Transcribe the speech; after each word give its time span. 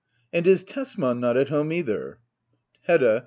And 0.33 0.47
is 0.47 0.63
Tesman 0.63 1.19
not 1.19 1.37
at 1.37 1.49
home 1.49 1.71
either? 1.71 2.17
Hedda. 2.87 3.19